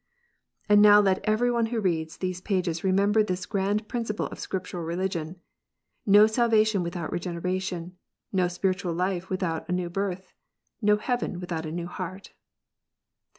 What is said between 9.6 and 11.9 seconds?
a new birth, no) heaven without a new